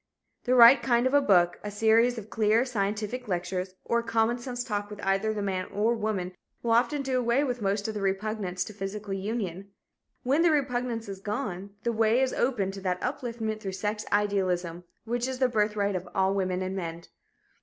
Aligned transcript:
The 0.45 0.55
right 0.55 0.81
kind 0.81 1.05
of 1.05 1.13
a 1.13 1.21
book, 1.21 1.59
a 1.63 1.69
series 1.69 2.17
of 2.17 2.31
clear, 2.31 2.65
scientific 2.65 3.27
lectures, 3.27 3.75
or 3.85 3.99
a 3.99 4.03
common 4.03 4.39
sense 4.39 4.63
talk 4.63 4.89
with 4.89 4.99
either 5.01 5.31
the 5.31 5.43
man 5.43 5.65
or 5.71 5.93
woman 5.93 6.33
will 6.63 6.71
often 6.71 7.03
do 7.03 7.19
away 7.19 7.43
with 7.43 7.61
most 7.61 7.87
of 7.87 7.93
the 7.93 8.01
repugnance 8.01 8.63
to 8.63 8.73
physical 8.73 9.13
union. 9.13 9.69
When 10.23 10.41
the 10.41 10.49
repugnance 10.49 11.07
is 11.07 11.19
gone, 11.19 11.75
the 11.83 11.91
way 11.93 12.19
is 12.19 12.33
open 12.33 12.71
to 12.71 12.81
that 12.81 12.99
upliftment 13.01 13.59
through 13.59 13.73
sex 13.73 14.03
idealism 14.11 14.85
which 15.05 15.27
is 15.27 15.37
the 15.37 15.47
birthright 15.47 15.95
of 15.95 16.09
all 16.15 16.33
women 16.33 16.63
and 16.63 16.75
men. 16.75 17.03